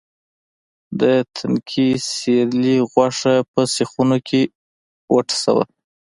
[0.99, 1.01] د
[1.35, 4.41] تنکي سېرلي غوښه په سیخونو کې
[5.13, 5.63] وټسوه.